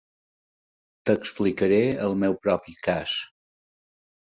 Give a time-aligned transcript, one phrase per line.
[1.11, 3.19] T"explicaré el meu propi cas.